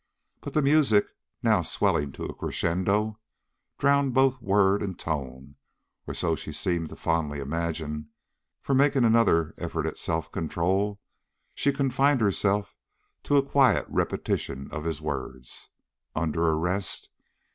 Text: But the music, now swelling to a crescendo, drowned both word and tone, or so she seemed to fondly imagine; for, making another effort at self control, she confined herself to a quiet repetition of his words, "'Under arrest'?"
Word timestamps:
But 0.39 0.55
the 0.55 0.63
music, 0.63 1.05
now 1.43 1.61
swelling 1.61 2.11
to 2.13 2.23
a 2.25 2.33
crescendo, 2.33 3.19
drowned 3.77 4.15
both 4.15 4.41
word 4.41 4.81
and 4.81 4.97
tone, 4.97 5.57
or 6.07 6.15
so 6.15 6.35
she 6.35 6.51
seemed 6.51 6.89
to 6.89 6.95
fondly 6.95 7.37
imagine; 7.37 8.09
for, 8.61 8.73
making 8.73 9.05
another 9.05 9.53
effort 9.59 9.85
at 9.85 9.99
self 9.99 10.31
control, 10.31 10.99
she 11.53 11.71
confined 11.71 12.19
herself 12.19 12.75
to 13.25 13.37
a 13.37 13.45
quiet 13.45 13.85
repetition 13.87 14.69
of 14.71 14.85
his 14.85 15.01
words, 15.01 15.69
"'Under 16.15 16.47
arrest'?" 16.47 17.11